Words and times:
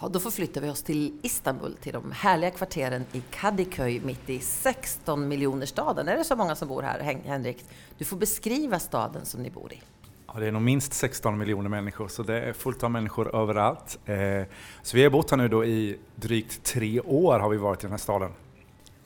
Ja, 0.00 0.08
då 0.08 0.20
förflyttar 0.20 0.60
vi 0.60 0.70
oss 0.70 0.82
till 0.82 1.18
Istanbul, 1.22 1.76
till 1.80 1.92
de 1.92 2.12
härliga 2.12 2.50
kvarteren 2.50 3.04
i 3.12 3.22
Kadıköy 3.30 4.00
mitt 4.00 4.30
i 4.30 4.40
16 4.40 5.28
miljoner 5.28 5.66
staden. 5.66 6.08
Är 6.08 6.16
det 6.16 6.24
så 6.24 6.36
många 6.36 6.56
som 6.56 6.68
bor 6.68 6.82
här, 6.82 7.00
Henrik? 7.24 7.64
Du 7.98 8.04
får 8.04 8.16
beskriva 8.16 8.78
staden 8.78 9.24
som 9.24 9.42
ni 9.42 9.50
bor 9.50 9.72
i. 9.72 9.80
Ja, 10.26 10.40
det 10.40 10.46
är 10.46 10.52
nog 10.52 10.62
minst 10.62 10.92
16 10.92 11.38
miljoner 11.38 11.68
människor, 11.68 12.08
så 12.08 12.22
det 12.22 12.40
är 12.40 12.52
fullt 12.52 12.82
av 12.82 12.90
människor 12.90 13.36
överallt. 13.36 13.98
Eh, 14.04 14.42
så 14.82 14.96
vi 14.96 15.02
har 15.02 15.10
bott 15.10 15.30
här 15.30 15.36
nu 15.36 15.48
då 15.48 15.64
i 15.64 15.98
drygt 16.14 16.62
tre 16.62 17.00
år 17.00 17.38
har 17.38 17.48
vi 17.48 17.56
varit 17.56 17.80
i 17.80 17.82
den 17.82 17.90
här 17.90 17.98
staden. 17.98 18.32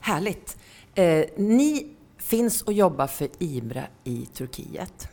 Härligt! 0.00 0.58
Eh, 0.94 1.24
ni 1.36 1.86
finns 2.18 2.62
och 2.62 2.72
jobbar 2.72 3.06
för 3.06 3.28
IBRA 3.38 3.84
i 4.04 4.26
Turkiet 4.26 5.08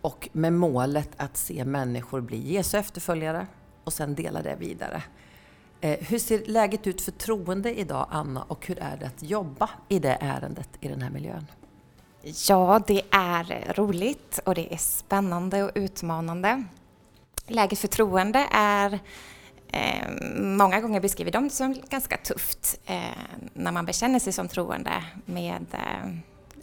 och 0.00 0.28
med 0.32 0.52
målet 0.52 1.10
att 1.16 1.36
se 1.36 1.64
människor 1.64 2.20
bli 2.20 2.52
Jesu 2.52 2.78
efterföljare 2.78 3.46
och 3.84 3.92
sen 3.92 4.14
dela 4.14 4.42
det 4.42 4.56
vidare. 4.58 5.02
Eh, 5.80 5.98
hur 6.00 6.18
ser 6.18 6.44
läget 6.46 6.86
ut 6.86 7.00
för 7.00 7.12
troende 7.12 7.74
idag, 7.78 8.06
Anna, 8.10 8.42
och 8.42 8.66
hur 8.66 8.78
är 8.78 8.96
det 8.96 9.06
att 9.06 9.22
jobba 9.22 9.70
i 9.88 9.98
det 9.98 10.18
ärendet 10.20 10.68
i 10.80 10.88
den 10.88 11.02
här 11.02 11.10
miljön? 11.10 11.46
Ja, 12.48 12.82
det 12.86 13.02
är 13.10 13.74
roligt 13.74 14.40
och 14.44 14.54
det 14.54 14.74
är 14.74 14.76
spännande 14.76 15.62
och 15.62 15.70
utmanande. 15.74 16.64
Läget 17.46 17.78
för 17.78 17.88
troende 17.88 18.48
är 18.52 18.98
eh, 19.68 20.08
många 20.36 20.80
gånger 20.80 21.00
beskriver 21.00 21.30
de 21.30 21.44
det 21.44 21.50
som 21.50 21.76
ganska 21.88 22.16
tufft 22.16 22.80
eh, 22.86 23.02
när 23.52 23.72
man 23.72 23.86
bekänner 23.86 24.18
sig 24.18 24.32
som 24.32 24.48
troende 24.48 25.04
med 25.24 25.66
eh, 25.72 26.10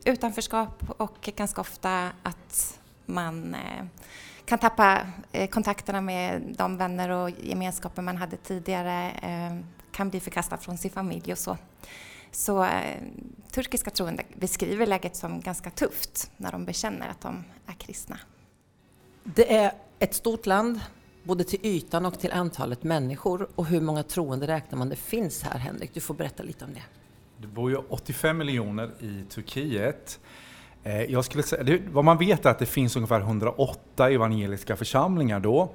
utanförskap 0.03 0.83
och 0.97 1.29
ganska 1.35 1.61
ofta 1.61 2.09
att 2.23 2.79
man 3.05 3.53
eh, 3.53 3.85
kan 4.49 4.59
tappa 4.59 5.07
eh, 5.31 5.49
kontakterna 5.49 6.01
med 6.01 6.55
de 6.57 6.77
vänner 6.77 7.09
och 7.09 7.29
gemenskaper 7.29 8.01
man 8.01 8.17
hade 8.17 8.37
tidigare, 8.37 9.11
eh, 9.11 9.65
kan 9.91 10.09
bli 10.09 10.19
förkastad 10.19 10.57
från 10.57 10.77
sin 10.77 10.91
familj 10.91 11.31
och 11.31 11.37
så. 11.37 11.57
Så 12.31 12.63
eh, 12.63 13.01
turkiska 13.51 13.89
troende 13.89 14.23
beskriver 14.35 14.85
läget 14.85 15.15
som 15.15 15.41
ganska 15.41 15.69
tufft 15.69 16.31
när 16.37 16.51
de 16.51 16.65
bekänner 16.65 17.09
att 17.09 17.21
de 17.21 17.43
är 17.65 17.73
kristna. 17.73 18.19
Det 19.23 19.55
är 19.55 19.71
ett 19.99 20.13
stort 20.13 20.45
land, 20.45 20.79
både 21.23 21.43
till 21.43 21.59
ytan 21.63 22.05
och 22.05 22.19
till 22.19 22.31
antalet 22.31 22.83
människor. 22.83 23.49
Och 23.55 23.65
hur 23.65 23.81
många 23.81 24.03
troende 24.03 24.47
räknar 24.47 24.79
man 24.79 24.89
det 24.89 24.95
finns 24.95 25.43
här, 25.43 25.59
Henrik? 25.59 25.93
Du 25.93 25.99
får 25.99 26.13
berätta 26.13 26.43
lite 26.43 26.65
om 26.65 26.73
det. 26.73 26.83
Det 27.37 27.47
bor 27.47 27.71
ju 27.71 27.77
85 27.77 28.37
miljoner 28.37 28.91
i 28.99 29.23
Turkiet. 29.29 30.19
Eh, 30.83 31.03
jag 31.03 31.25
skulle 31.25 31.43
säga, 31.43 31.63
det, 31.63 31.81
vad 31.91 32.05
man 32.05 32.17
vet 32.17 32.45
är 32.45 32.49
att 32.49 32.59
det 32.59 32.65
finns 32.65 32.95
ungefär 32.95 33.19
108 33.19 34.09
evangeliska 34.09 34.75
församlingar 34.75 35.39
då. 35.39 35.71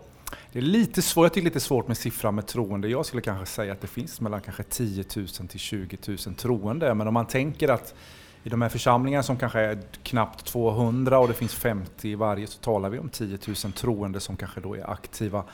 Det 0.52 0.58
är 0.58 0.62
lite 0.62 1.02
svårt, 1.02 1.24
jag 1.24 1.32
tycker 1.32 1.44
lite 1.44 1.60
svårt 1.60 1.88
med 1.88 1.96
siffran 1.96 2.34
med 2.34 2.46
troende. 2.46 2.88
Jag 2.88 3.06
skulle 3.06 3.22
kanske 3.22 3.46
säga 3.46 3.72
att 3.72 3.80
det 3.80 3.86
finns 3.86 4.20
mellan 4.20 4.40
kanske 4.40 4.62
10 4.62 5.04
000 5.16 5.26
till 5.26 5.60
20 5.60 5.98
000 6.06 6.18
troende. 6.18 6.94
Men 6.94 7.08
om 7.08 7.14
man 7.14 7.26
tänker 7.26 7.68
att 7.68 7.94
i 8.42 8.48
de 8.48 8.62
här 8.62 8.68
församlingarna 8.68 9.22
som 9.22 9.36
kanske 9.36 9.60
är 9.60 9.78
knappt 10.02 10.44
200 10.44 11.18
och 11.18 11.28
det 11.28 11.34
finns 11.34 11.54
50 11.54 12.08
i 12.08 12.14
varje 12.14 12.46
så 12.46 12.58
talar 12.58 12.90
vi 12.90 12.98
om 12.98 13.08
10 13.08 13.38
000 13.46 13.72
troende 13.72 14.20
som 14.20 14.36
kanske 14.36 14.60
då 14.60 14.74
är 14.74 14.90
aktiva 14.90 15.44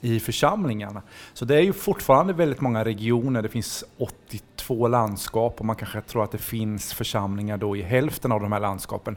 i 0.00 0.20
församlingarna. 0.20 1.02
Så 1.34 1.44
det 1.44 1.56
är 1.56 1.60
ju 1.60 1.72
fortfarande 1.72 2.32
väldigt 2.32 2.60
många 2.60 2.84
regioner, 2.84 3.42
det 3.42 3.48
finns 3.48 3.84
två 4.68 4.88
landskap 4.88 5.60
och 5.60 5.64
man 5.64 5.76
kanske 5.76 6.00
tror 6.00 6.24
att 6.24 6.30
det 6.30 6.38
finns 6.38 6.92
församlingar 6.92 7.56
då 7.56 7.76
i 7.76 7.82
hälften 7.82 8.32
av 8.32 8.40
de 8.40 8.52
här 8.52 8.60
landskapen. 8.60 9.16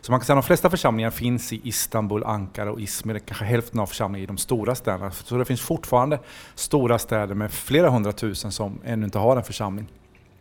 Så 0.00 0.12
man 0.12 0.20
kan 0.20 0.26
säga 0.26 0.38
att 0.38 0.44
de 0.44 0.46
flesta 0.46 0.70
församlingar 0.70 1.10
finns 1.10 1.52
i 1.52 1.60
Istanbul, 1.64 2.24
Ankara 2.24 2.72
och 2.72 2.80
Izmir, 2.80 3.18
kanske 3.18 3.44
hälften 3.44 3.80
av 3.80 3.86
församlingarna 3.86 4.24
i 4.24 4.26
de 4.26 4.38
stora 4.38 4.74
städerna. 4.74 5.10
Så 5.10 5.36
det 5.36 5.44
finns 5.44 5.60
fortfarande 5.60 6.18
stora 6.54 6.98
städer 6.98 7.34
med 7.34 7.52
flera 7.52 7.90
hundratusen 7.90 8.52
som 8.52 8.78
ännu 8.84 9.04
inte 9.04 9.18
har 9.18 9.36
en 9.36 9.44
församling. 9.44 9.86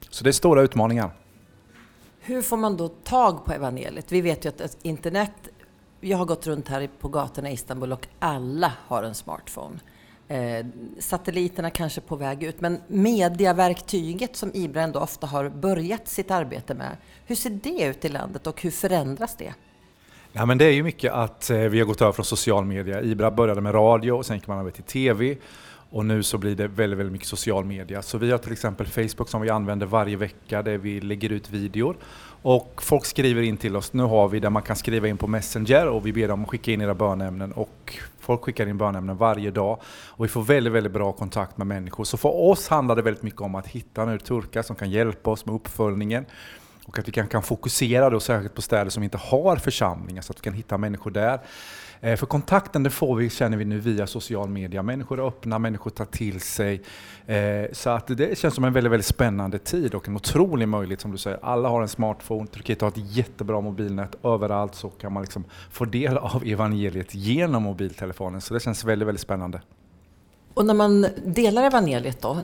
Så 0.10 0.24
det 0.24 0.30
är 0.30 0.32
stora 0.32 0.62
utmaningar. 0.62 1.12
Hur 2.20 2.42
får 2.42 2.58
man 2.58 2.78
då 2.78 2.88
tag 2.88 3.46
på 3.46 3.54
evangeliet? 3.54 4.12
Vi 4.12 4.22
vet 4.22 4.46
ju 4.46 4.50
att 4.50 4.78
internet 4.82 5.32
jag 6.00 6.18
har 6.18 6.26
gått 6.26 6.48
runt 6.48 6.68
här 6.68 6.90
på 7.00 7.08
gatorna 7.08 7.50
i 7.50 7.54
Istanbul 7.54 7.92
och 7.94 8.08
alla 8.20 8.74
har 8.88 9.04
en 9.04 9.16
smartphone. 9.16 9.80
Eh, 10.32 10.66
satelliterna 11.00 11.70
kanske 11.70 12.02
på 12.02 12.16
väg 12.16 12.44
ut, 12.44 12.62
men 12.62 12.82
mediaverktyget 12.88 14.36
som 14.36 14.52
IBRA 14.54 14.82
ändå 14.82 15.00
ofta 15.00 15.28
har 15.28 15.50
börjat 15.50 16.08
sitt 16.08 16.32
arbete 16.32 16.74
med, 16.74 16.98
hur 17.26 17.36
ser 17.36 17.50
det 17.50 17.84
ut 17.84 18.06
i 18.06 18.10
landet 18.10 18.48
och 18.48 18.62
hur 18.62 18.72
förändras 18.72 19.36
det? 19.36 19.54
Ja, 20.32 20.46
men 20.46 20.58
det 20.58 20.66
är 20.66 20.72
ju 20.72 20.84
mycket 20.84 21.14
att 21.14 21.50
eh, 21.50 21.58
vi 21.58 21.80
har 21.80 21.86
gått 21.86 22.02
över 22.02 22.12
från 22.12 22.26
social 22.26 22.66
media. 22.66 23.02
IBRA 23.02 23.32
började 23.32 23.62
med 23.62 23.74
radio 23.74 24.12
och 24.12 24.26
sen 24.26 24.36
gick 24.36 24.48
man 24.48 24.60
över 24.60 24.72
till 24.72 24.84
TV 24.84 25.38
och 25.92 26.06
nu 26.06 26.24
så 26.24 26.38
blir 26.38 26.56
det 26.56 26.68
väldigt, 26.68 27.00
väldigt 27.00 27.14
mycket 27.14 27.28
social 27.28 27.66
media. 27.66 28.02
Så 28.02 28.18
vi 28.18 28.32
har 28.32 28.38
till 28.38 28.52
exempel 28.52 28.88
Facebook 28.88 29.30
som 29.30 29.42
vi 29.42 29.50
använder 29.50 29.86
varje 29.86 30.18
vecka 30.18 30.62
där 30.62 30.78
vi 30.78 31.02
lägger 31.02 31.30
ut 31.30 31.50
videor. 31.50 31.98
Och 32.42 32.82
folk 32.84 33.06
skriver 33.06 33.42
in 33.42 33.58
till 33.58 33.76
oss, 33.76 33.94
nu 33.94 34.04
har 34.04 34.28
vi 34.28 34.40
där 34.40 34.50
man 34.50 34.62
kan 34.62 34.76
skriva 34.76 35.08
in 35.08 35.18
på 35.18 35.28
Messenger 35.28 35.88
och 35.88 36.06
vi 36.06 36.14
ber 36.14 36.28
dem 36.28 36.46
skicka 36.46 36.72
in 36.72 36.82
era 36.82 36.96
bönämnen 36.96 37.52
och 37.52 37.98
folk 38.20 38.42
skickar 38.42 38.68
in 38.68 38.78
bönämnen 38.78 39.18
varje 39.18 39.52
dag. 39.52 39.82
Och 40.08 40.26
vi 40.26 40.30
får 40.30 40.42
väldigt, 40.42 40.74
väldigt 40.74 40.94
bra 40.94 41.12
kontakt 41.12 41.58
med 41.58 41.68
människor. 41.68 42.04
Så 42.04 42.18
för 42.18 42.50
oss 42.50 42.68
handlar 42.68 42.96
det 42.96 43.02
väldigt 43.02 43.24
mycket 43.24 43.42
om 43.42 43.56
att 43.56 43.68
hitta 43.68 44.06
nu 44.06 44.20
turkar 44.20 44.62
som 44.62 44.76
kan 44.76 44.90
hjälpa 44.92 45.32
oss 45.32 45.46
med 45.46 45.56
uppföljningen 45.56 46.26
och 46.86 47.00
att 47.00 47.08
vi 47.08 47.12
kan, 47.12 47.28
kan 47.28 47.44
fokusera 47.44 48.10
då 48.10 48.20
särskilt 48.20 48.56
på 48.56 48.62
städer 48.62 48.90
som 48.90 49.04
inte 49.04 49.18
har 49.18 49.56
församlingar 49.56 50.22
så 50.22 50.32
att 50.32 50.40
vi 50.40 50.42
kan 50.42 50.54
hitta 50.54 50.78
människor 50.78 51.12
där. 51.12 51.40
Eh, 52.02 52.16
för 52.16 52.26
kontakten 52.26 52.84
det 52.84 52.90
får 52.90 53.16
vi, 53.16 53.30
känner 53.30 53.58
vi 53.58 53.66
nu 53.66 53.80
via 53.80 54.08
social 54.08 54.50
media. 54.50 54.84
Människor 54.84 55.20
är 55.20 55.28
öppna, 55.28 55.60
människor 55.60 55.90
tar 55.90 56.06
till 56.06 56.40
sig. 56.40 56.82
Eh, 57.26 57.66
så 57.72 57.90
att 57.90 58.08
det 58.08 58.38
känns 58.38 58.56
som 58.56 58.64
en 58.64 58.74
väldigt, 58.74 58.92
väldigt 58.92 59.06
spännande 59.06 59.60
tid 59.60 59.96
och 59.96 60.08
en 60.08 60.16
otrolig 60.16 60.68
möjlighet 60.68 61.02
som 61.02 61.12
du 61.12 61.18
säger. 61.18 61.40
Alla 61.42 61.70
har 61.70 61.82
en 61.82 61.88
smartphone, 61.88 62.48
Turkiet 62.48 62.82
har 62.82 62.88
ett 62.88 63.16
jättebra 63.16 63.62
mobilnät. 63.62 64.16
Överallt 64.24 64.76
så 64.76 64.90
kan 64.90 65.14
man 65.14 65.24
liksom 65.24 65.44
få 65.72 65.86
del 65.86 66.18
av 66.18 66.44
evangeliet 66.46 67.16
genom 67.16 67.64
mobiltelefonen. 67.64 68.42
Så 68.42 68.54
det 68.54 68.60
känns 68.60 68.84
väldigt, 68.84 69.08
väldigt 69.08 69.22
spännande. 69.22 69.62
Och 70.54 70.66
när 70.66 70.74
man 70.74 71.08
delar 71.26 71.64
evangeliet 71.64 72.22
då, 72.22 72.38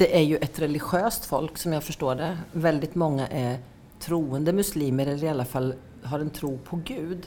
det 0.00 0.16
är 0.16 0.22
ju 0.22 0.36
ett 0.36 0.58
religiöst 0.58 1.24
folk 1.24 1.58
som 1.58 1.72
jag 1.72 1.84
förstår 1.84 2.14
det. 2.14 2.38
Väldigt 2.52 2.94
många 2.94 3.28
är 3.28 3.58
troende 3.98 4.52
muslimer 4.52 5.06
eller 5.06 5.24
i 5.24 5.28
alla 5.28 5.44
fall 5.44 5.74
har 6.02 6.18
en 6.20 6.30
tro 6.30 6.58
på 6.58 6.76
Gud. 6.84 7.26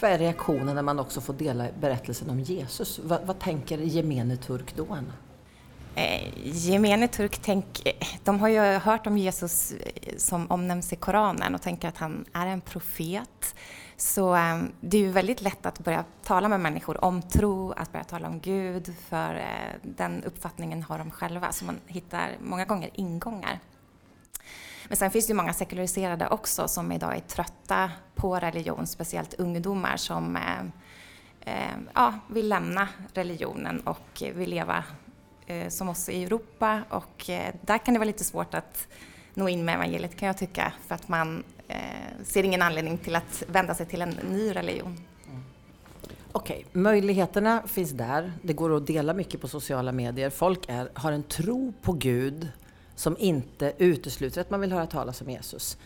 Vad 0.00 0.10
är 0.10 0.18
reaktionen 0.18 0.74
när 0.74 0.82
man 0.82 0.98
också 0.98 1.20
får 1.20 1.34
dela 1.34 1.66
berättelsen 1.80 2.30
om 2.30 2.40
Jesus? 2.40 3.00
Vad, 3.04 3.26
vad 3.26 3.38
tänker 3.38 3.78
gemene 3.78 4.36
turk 4.36 4.76
då, 4.76 4.86
Anna? 4.90 5.12
Eh, 5.96 6.30
gemene 6.44 7.08
turk, 7.08 7.38
tänk, 7.42 7.86
eh, 7.86 8.06
de 8.24 8.40
har 8.40 8.48
ju 8.48 8.60
hört 8.60 9.06
om 9.06 9.18
Jesus 9.18 9.72
eh, 9.72 10.16
som 10.16 10.50
omnämns 10.50 10.92
i 10.92 10.96
Koranen 10.96 11.54
och 11.54 11.62
tänker 11.62 11.88
att 11.88 11.98
han 11.98 12.24
är 12.32 12.46
en 12.46 12.60
profet. 12.60 13.54
Så 13.96 14.34
eh, 14.34 14.62
det 14.80 14.96
är 14.96 15.00
ju 15.00 15.10
väldigt 15.10 15.42
lätt 15.42 15.66
att 15.66 15.78
börja 15.78 16.04
tala 16.24 16.48
med 16.48 16.60
människor 16.60 17.04
om 17.04 17.22
tro, 17.22 17.72
att 17.72 17.92
börja 17.92 18.04
tala 18.04 18.28
om 18.28 18.40
Gud, 18.40 18.94
för 19.08 19.34
eh, 19.34 19.74
den 19.82 20.24
uppfattningen 20.24 20.82
har 20.82 20.98
de 20.98 21.10
själva, 21.10 21.52
så 21.52 21.64
man 21.64 21.80
hittar 21.86 22.30
många 22.40 22.64
gånger 22.64 22.90
ingångar. 22.94 23.58
Men 24.88 24.96
sen 24.96 25.10
finns 25.10 25.26
det 25.26 25.30
ju 25.30 25.36
många 25.36 25.52
sekulariserade 25.52 26.28
också 26.28 26.68
som 26.68 26.92
idag 26.92 27.16
är 27.16 27.20
trötta 27.20 27.90
på 28.14 28.36
religion, 28.36 28.86
speciellt 28.86 29.34
ungdomar 29.34 29.96
som 29.96 30.36
eh, 30.36 30.60
eh, 31.40 31.76
ja, 31.94 32.14
vill 32.28 32.48
lämna 32.48 32.88
religionen 33.12 33.80
och 33.80 34.22
vill 34.34 34.50
leva 34.50 34.84
Eh, 35.46 35.68
som 35.68 35.88
oss 35.88 36.08
i 36.08 36.24
Europa 36.24 36.82
och 36.88 37.30
eh, 37.30 37.54
där 37.60 37.78
kan 37.78 37.94
det 37.94 38.00
vara 38.00 38.06
lite 38.06 38.24
svårt 38.24 38.54
att 38.54 38.88
nå 39.34 39.48
in 39.48 39.64
med 39.64 39.74
evangeliet 39.74 40.16
kan 40.16 40.26
jag 40.26 40.38
tycka 40.38 40.72
för 40.86 40.94
att 40.94 41.08
man 41.08 41.44
eh, 41.68 41.78
ser 42.24 42.44
ingen 42.44 42.62
anledning 42.62 42.98
till 42.98 43.16
att 43.16 43.42
vända 43.48 43.74
sig 43.74 43.86
till 43.86 44.02
en 44.02 44.10
ny 44.30 44.56
religion. 44.56 44.98
Mm. 45.28 45.42
Okej, 46.32 46.66
möjligheterna 46.72 47.62
finns 47.66 47.90
där. 47.90 48.32
Det 48.42 48.52
går 48.52 48.76
att 48.76 48.86
dela 48.86 49.14
mycket 49.14 49.40
på 49.40 49.48
sociala 49.48 49.92
medier. 49.92 50.30
Folk 50.30 50.68
är, 50.68 50.88
har 50.94 51.12
en 51.12 51.22
tro 51.22 51.72
på 51.82 51.92
Gud 51.92 52.48
som 52.94 53.16
inte 53.18 53.72
utesluter 53.78 54.40
att 54.40 54.50
man 54.50 54.60
vill 54.60 54.72
höra 54.72 54.86
talas 54.86 55.20
om 55.20 55.30
Jesus. 55.30 55.78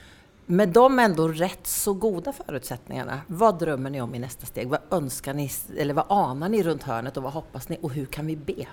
Med 0.46 0.68
de 0.68 0.98
ändå 0.98 1.28
rätt 1.28 1.66
så 1.66 1.94
goda 1.94 2.32
förutsättningarna, 2.32 3.20
vad 3.26 3.58
drömmer 3.58 3.90
ni 3.90 4.00
om 4.00 4.14
i 4.14 4.18
nästa 4.18 4.46
steg? 4.46 4.68
Vad 4.68 4.80
önskar 4.90 5.34
ni, 5.34 5.50
eller 5.78 5.94
vad 5.94 6.04
anar 6.08 6.48
ni 6.48 6.62
runt 6.62 6.82
hörnet 6.82 7.16
och 7.16 7.22
vad 7.22 7.32
hoppas 7.32 7.68
ni 7.68 7.78
och 7.82 7.92
hur 7.92 8.06
kan 8.06 8.26
vi 8.26 8.36
be? 8.36 8.66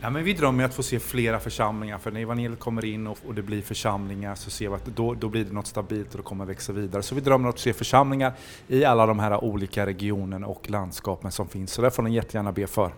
Ja, 0.00 0.10
men 0.10 0.24
vi 0.24 0.32
drömmer 0.32 0.64
att 0.64 0.74
få 0.74 0.82
se 0.82 0.98
flera 0.98 1.40
församlingar, 1.40 1.98
för 1.98 2.10
när 2.10 2.20
evangeliet 2.20 2.60
kommer 2.60 2.84
in 2.84 3.06
och, 3.06 3.18
och 3.26 3.34
det 3.34 3.42
blir 3.42 3.62
församlingar 3.62 4.34
så 4.34 4.50
ser 4.50 4.68
vi 4.68 4.74
att 4.74 4.86
då, 4.86 5.14
då 5.14 5.28
blir 5.28 5.44
det 5.44 5.52
något 5.52 5.66
stabilt 5.66 6.10
och 6.10 6.16
det 6.16 6.22
kommer 6.22 6.44
växa 6.44 6.72
vidare. 6.72 7.02
Så 7.02 7.14
vi 7.14 7.20
drömmer 7.20 7.48
att 7.48 7.58
se 7.58 7.72
församlingar 7.72 8.32
i 8.68 8.84
alla 8.84 9.06
de 9.06 9.18
här 9.18 9.44
olika 9.44 9.86
regionerna 9.86 10.46
och 10.46 10.70
landskapen 10.70 11.32
som 11.32 11.48
finns. 11.48 11.72
Så 11.72 11.82
det 11.82 11.90
får 11.90 12.02
ni 12.02 12.14
jättegärna 12.14 12.52
be 12.52 12.66
för. 12.66 12.92